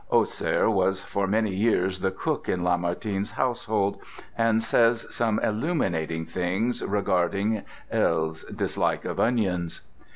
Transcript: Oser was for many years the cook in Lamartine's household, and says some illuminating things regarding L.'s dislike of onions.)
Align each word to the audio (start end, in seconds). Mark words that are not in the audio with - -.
Oser 0.09 0.67
was 0.67 1.03
for 1.03 1.27
many 1.27 1.53
years 1.53 1.99
the 1.99 2.09
cook 2.09 2.49
in 2.49 2.63
Lamartine's 2.63 3.29
household, 3.29 3.99
and 4.35 4.63
says 4.63 5.05
some 5.11 5.37
illuminating 5.41 6.25
things 6.25 6.83
regarding 6.83 7.61
L.'s 7.91 8.43
dislike 8.45 9.05
of 9.05 9.19
onions.) 9.19 9.81